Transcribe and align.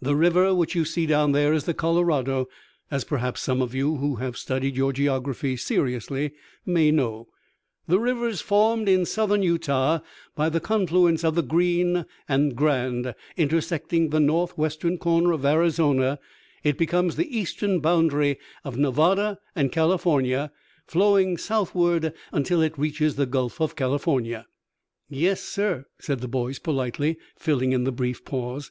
The 0.00 0.14
river 0.14 0.54
which 0.54 0.76
you 0.76 0.84
see 0.84 1.06
down 1.06 1.32
there 1.32 1.52
is 1.52 1.64
the 1.64 1.74
Colorado. 1.74 2.48
As 2.88 3.02
perhaps 3.02 3.40
some 3.40 3.60
of 3.60 3.74
you, 3.74 3.96
who 3.96 4.14
have 4.14 4.36
studied 4.36 4.76
your 4.76 4.92
geography 4.92 5.56
seriously, 5.56 6.30
may 6.64 6.92
know, 6.92 7.26
the 7.88 7.98
river 7.98 8.28
is 8.28 8.40
formed 8.40 8.88
in 8.88 9.04
southern 9.04 9.42
Utah 9.42 9.98
by 10.36 10.48
the 10.50 10.60
confluence 10.60 11.24
of 11.24 11.34
the 11.34 11.42
Green 11.42 12.06
and 12.28 12.54
Grand, 12.54 13.12
intersecting 13.36 14.10
the 14.10 14.20
north 14.20 14.56
western 14.56 14.98
corner 14.98 15.32
of 15.32 15.44
Arizona 15.44 16.20
it 16.62 16.78
becomes 16.78 17.16
the 17.16 17.36
eastern 17.36 17.80
boundary 17.80 18.38
of 18.62 18.76
Nevada 18.78 19.40
and 19.56 19.72
California, 19.72 20.52
flowing 20.86 21.36
southward 21.36 22.12
until 22.30 22.62
it 22.62 22.78
reaches 22.78 23.16
the 23.16 23.26
Gulf 23.26 23.60
of 23.60 23.74
California." 23.74 24.46
"Yes, 25.10 25.40
sir," 25.42 25.86
said 25.98 26.20
the 26.20 26.28
boys 26.28 26.60
politely, 26.60 27.18
filling 27.36 27.72
in 27.72 27.84
a 27.84 27.90
brief 27.90 28.24
pause. 28.24 28.70